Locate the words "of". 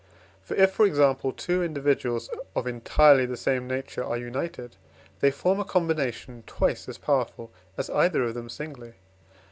2.55-2.65, 8.23-8.33